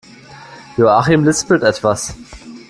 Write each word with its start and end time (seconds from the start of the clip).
Joachim 0.77 1.23
lispelt 1.25 1.61
etwas. 1.61 2.15